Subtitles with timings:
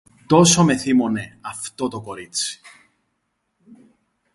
[0.27, 2.59] Τόσο με θύμωνε αυτό το κορίτσι.